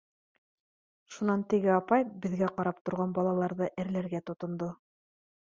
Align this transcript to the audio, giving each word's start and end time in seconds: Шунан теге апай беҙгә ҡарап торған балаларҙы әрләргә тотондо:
Шунан 1.17 1.43
теге 1.53 1.69
апай 1.75 2.07
беҙгә 2.25 2.49
ҡарап 2.57 2.81
торған 2.89 3.15
балаларҙы 3.19 3.71
әрләргә 3.85 4.27
тотондо: 4.31 4.73